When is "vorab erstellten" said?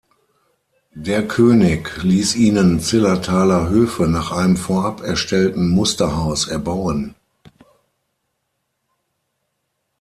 4.57-5.69